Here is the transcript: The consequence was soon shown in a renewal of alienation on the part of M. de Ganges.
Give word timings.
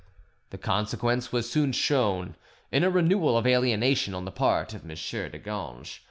The 0.49 0.57
consequence 0.57 1.31
was 1.31 1.47
soon 1.47 1.73
shown 1.73 2.33
in 2.71 2.83
a 2.83 2.89
renewal 2.89 3.37
of 3.37 3.45
alienation 3.45 4.15
on 4.15 4.25
the 4.25 4.31
part 4.31 4.73
of 4.73 4.81
M. 4.89 4.95
de 4.97 5.37
Ganges. 5.37 5.99